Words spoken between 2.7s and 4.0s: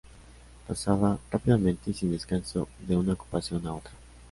de una ocupación a otra.